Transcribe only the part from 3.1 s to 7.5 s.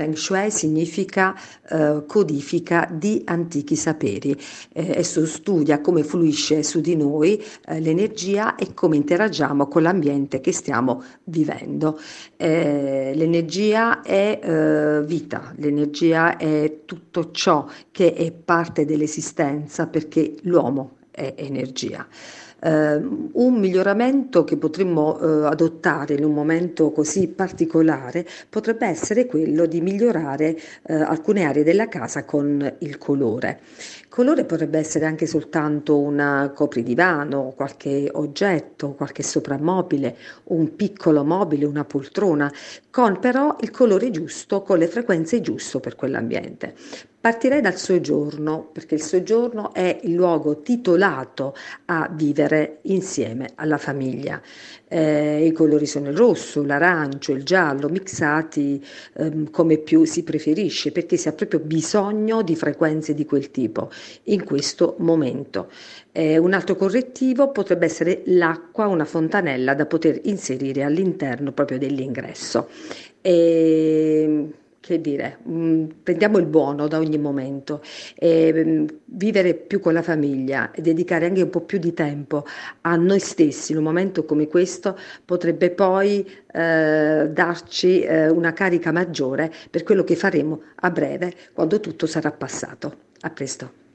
antichi saperi. Eh, esso studia come fluisce su di noi